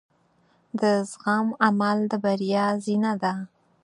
د 0.79 0.81
زغم 1.09 1.47
عمل 1.65 1.97
د 2.11 2.13
بریا 2.23 2.65
زینه 2.83 3.13
ده. 3.21 3.33